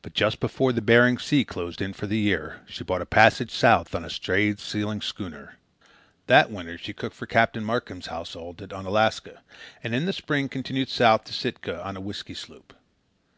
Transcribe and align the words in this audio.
But 0.00 0.14
just 0.14 0.40
before 0.40 0.72
Bering 0.72 1.18
Sea 1.18 1.44
closed 1.44 1.82
in 1.82 1.92
for 1.92 2.06
the 2.06 2.16
year, 2.16 2.62
she 2.66 2.84
bought 2.84 3.02
a 3.02 3.04
passage 3.04 3.50
south 3.50 3.94
on 3.94 4.02
a 4.02 4.08
strayed 4.08 4.58
sealing 4.58 5.02
schooner. 5.02 5.58
That 6.26 6.50
winter 6.50 6.78
she 6.78 6.94
cooked 6.94 7.16
for 7.16 7.26
Captain 7.26 7.62
Markheim's 7.62 8.06
household 8.06 8.62
at 8.62 8.72
Unalaska, 8.72 9.42
and 9.84 9.94
in 9.94 10.06
the 10.06 10.14
spring 10.14 10.48
continued 10.48 10.88
south 10.88 11.24
to 11.24 11.34
Sitka 11.34 11.84
on 11.84 11.98
a 11.98 12.00
whisky 12.00 12.32
sloop. 12.32 12.72